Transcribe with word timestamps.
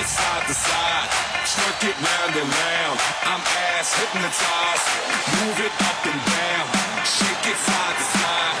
it 0.00 0.06
side 0.06 0.46
to 0.46 0.54
side, 0.54 1.08
twerk 1.44 1.90
it 1.90 1.96
round 2.00 2.34
and 2.34 2.48
round. 2.48 2.98
I'm 3.22 3.40
ass 3.76 3.92
hypnotized, 4.00 4.86
move 5.36 5.60
it 5.60 5.74
up 5.88 6.00
and 6.06 6.20
down, 6.24 6.66
shake 7.04 7.52
it 7.52 7.58
side 7.58 7.96
to 7.96 8.18
side. 8.18 8.59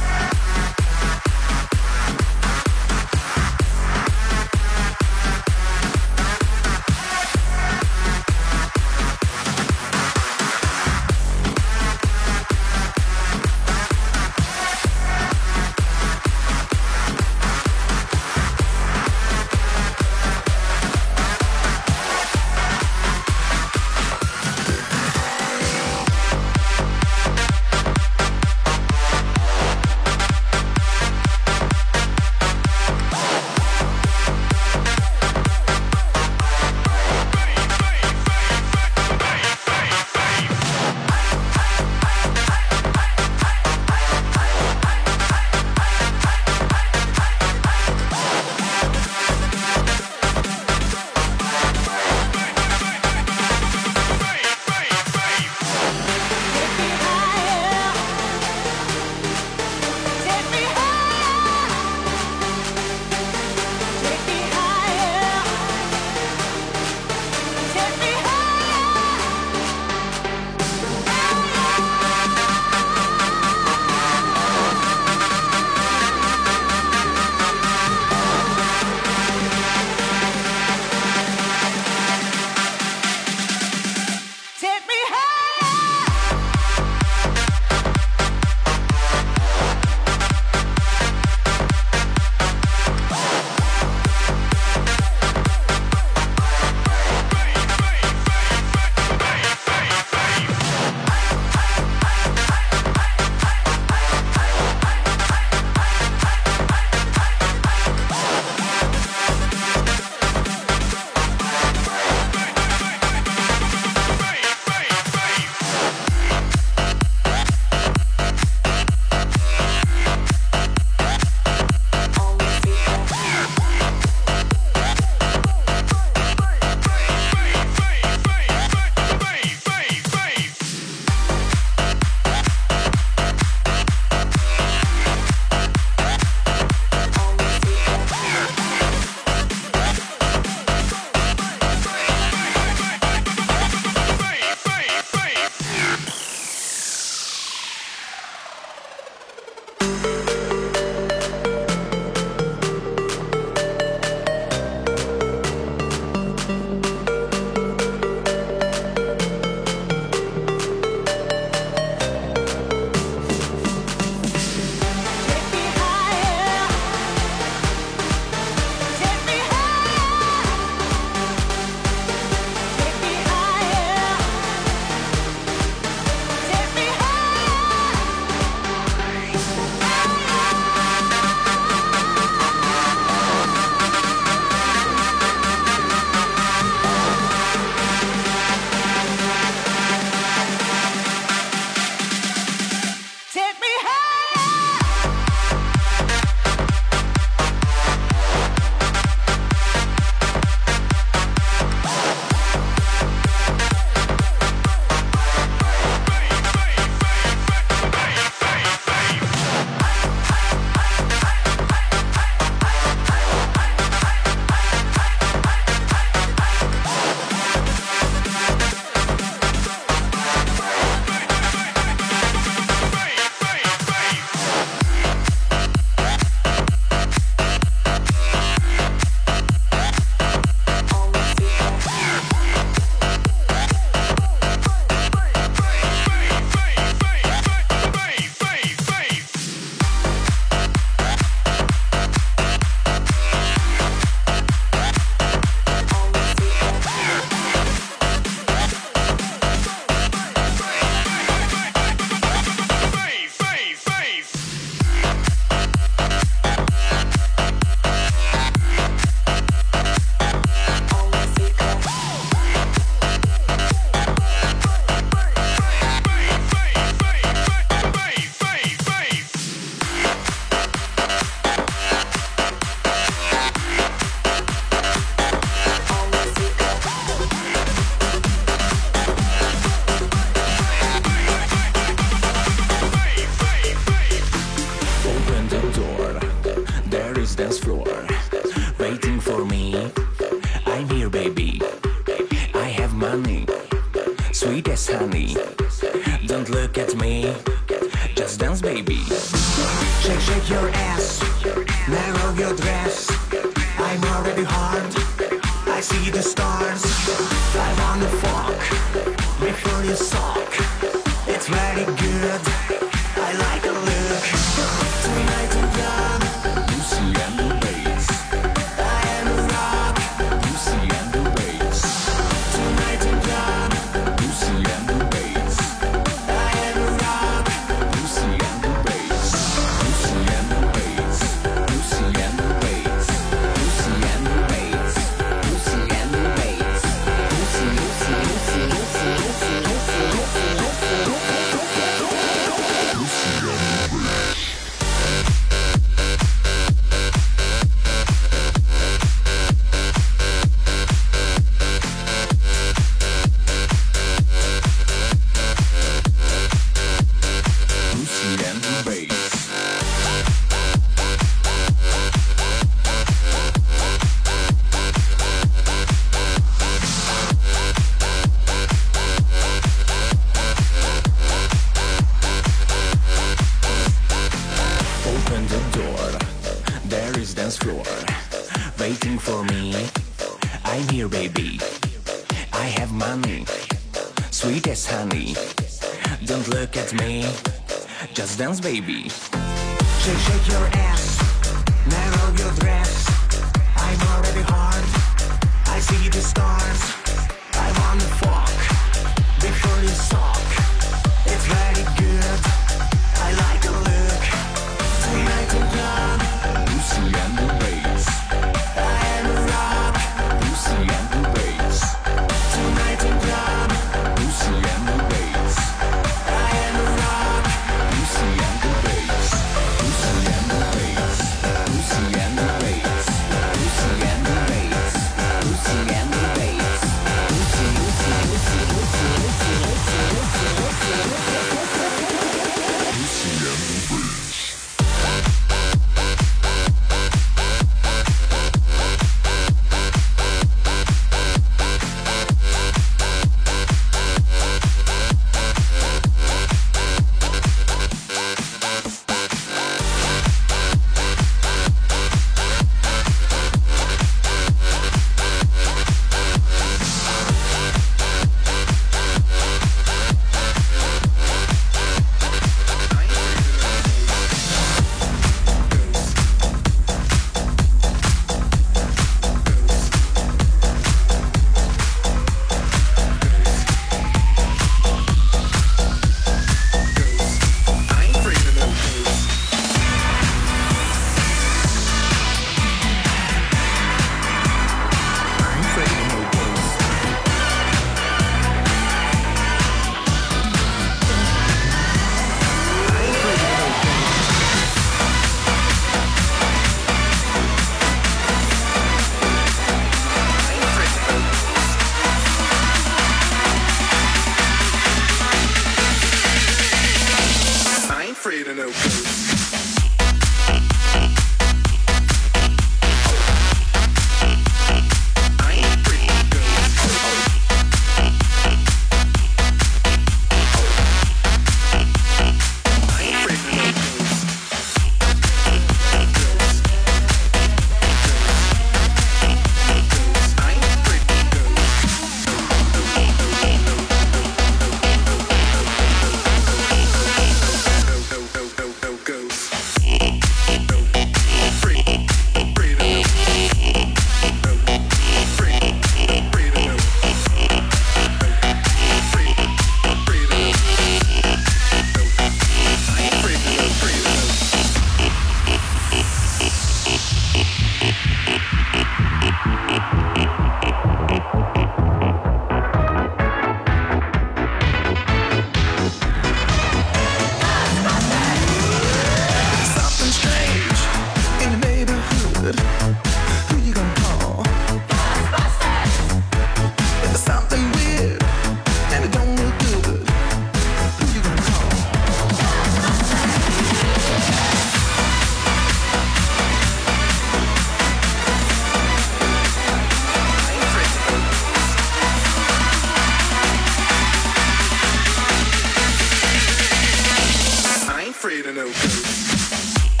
create 598.31 598.45
don't 598.45 598.55
code. 598.73 600.00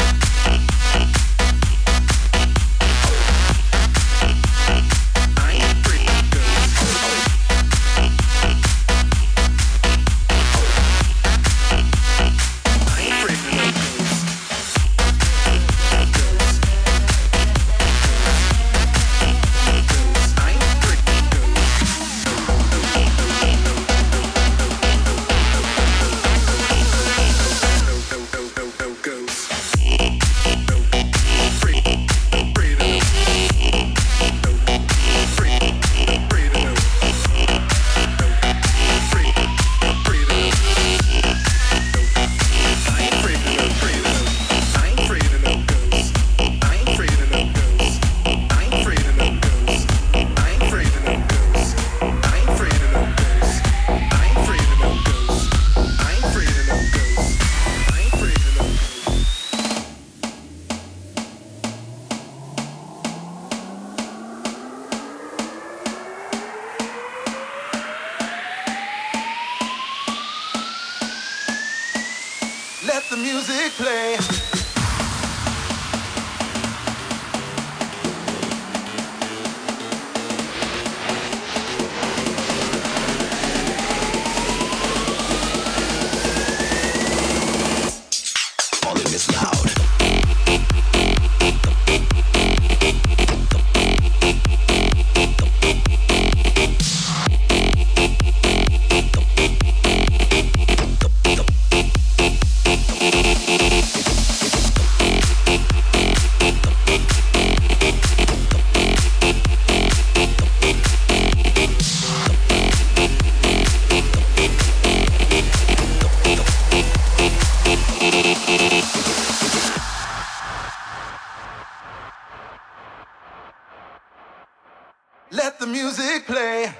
Let 125.31 125.59
the 125.59 125.67
music 125.67 126.25
play. 126.25 126.73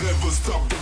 Never 0.00 0.30
stop. 0.30 0.77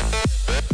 bad, 0.00 0.12
bad, 0.12 0.64
bad. 0.64 0.69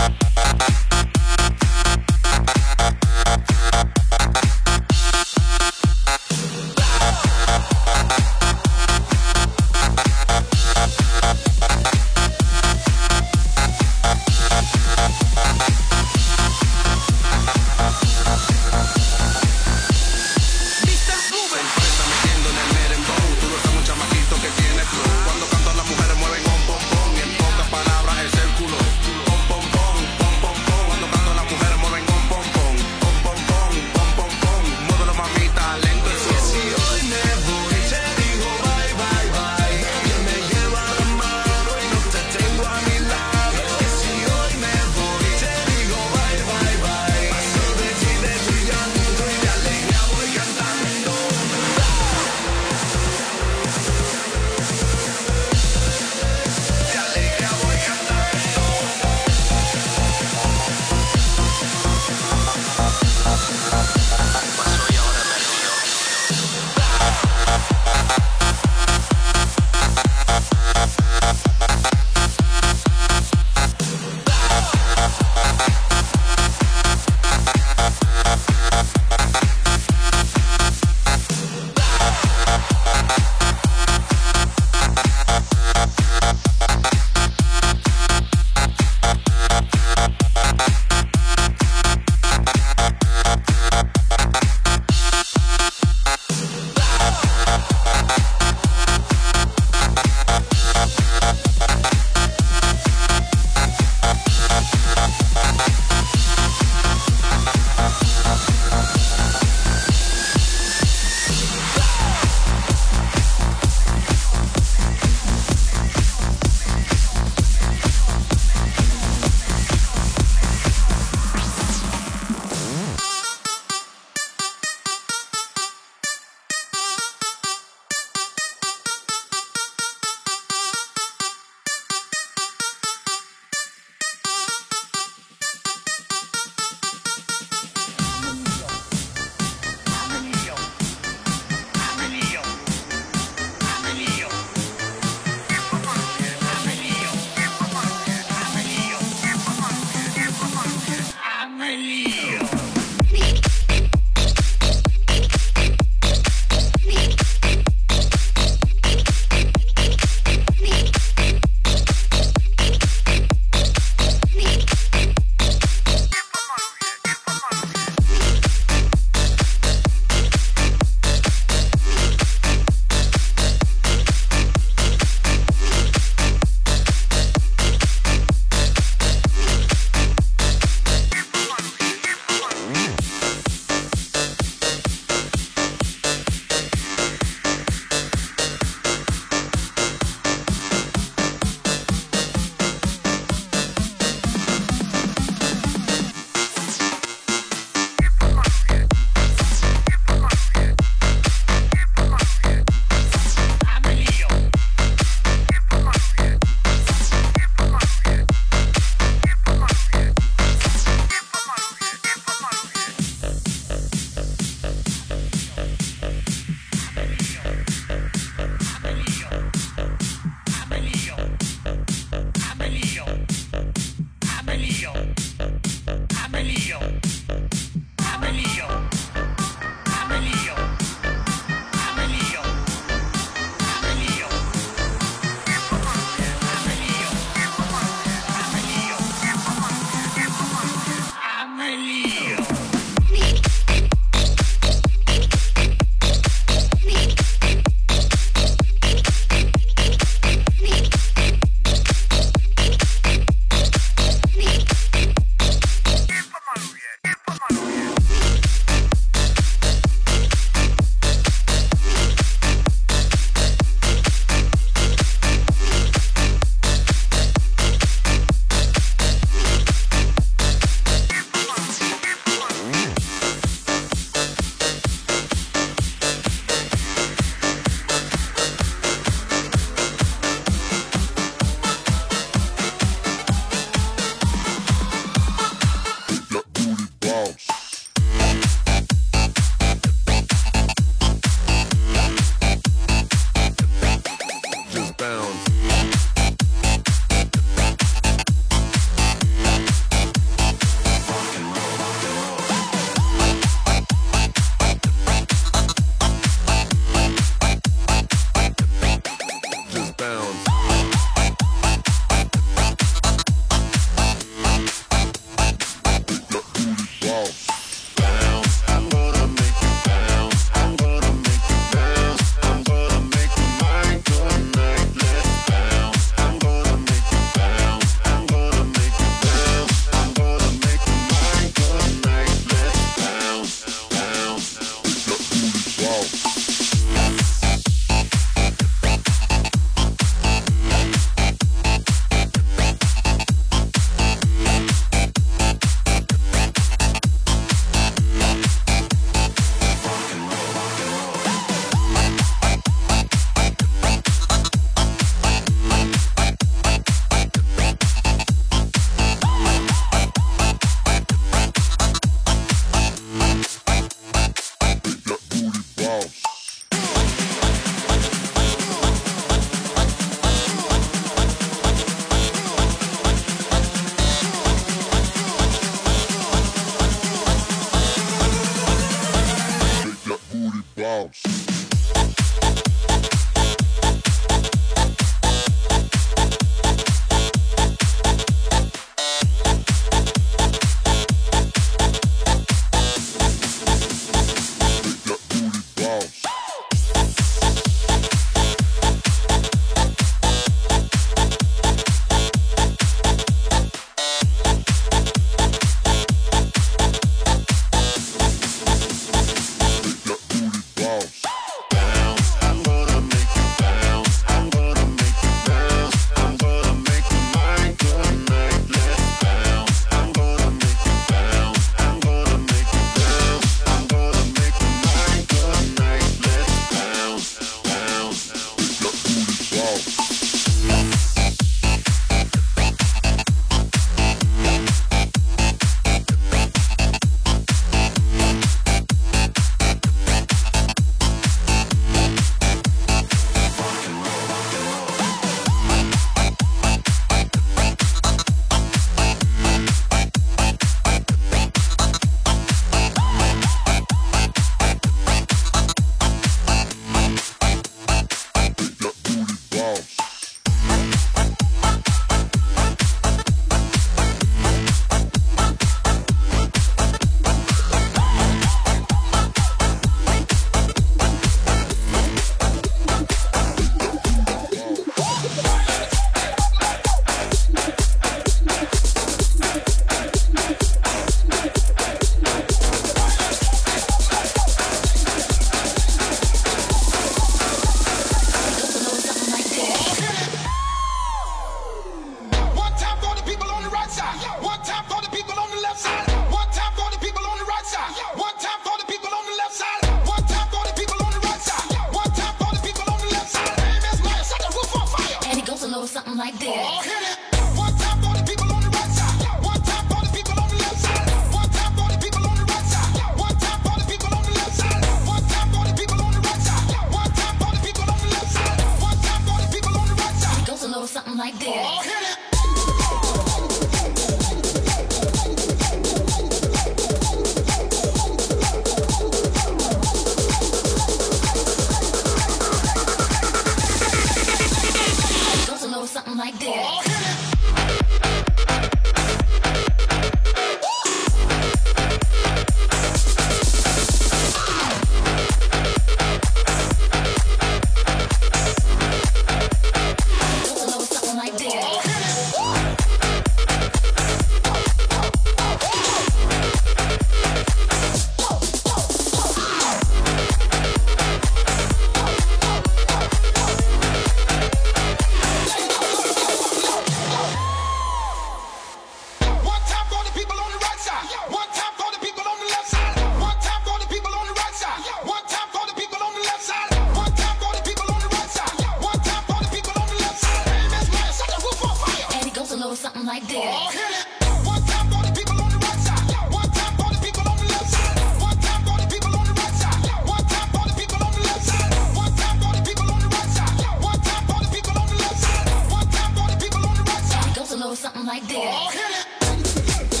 Like 598.11 598.27
this. 598.27 600.00